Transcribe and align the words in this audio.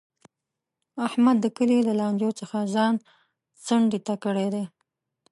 احمد 1.07 1.37
د 1.41 1.45
کلي 1.57 1.79
له 1.87 1.93
لانجو 1.99 2.29
څخه 2.39 2.57
ځان 2.75 2.93
څنډې 3.65 3.99
ته 4.07 4.13
کړی 4.23 4.47
دی. 4.53 4.63